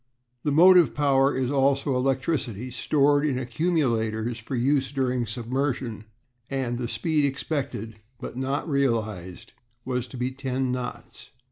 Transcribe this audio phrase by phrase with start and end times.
[0.41, 6.05] The motive power is also electricity stored in accumulators for use during submersion,
[6.49, 9.53] and the speed expected but not realised
[9.85, 11.29] was to be ten knots.